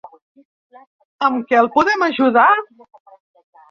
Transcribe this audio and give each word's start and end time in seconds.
Amb 1.29 1.47
que 1.51 1.61
el 1.61 1.71
podem 1.79 2.09
ajudar? 2.09 2.51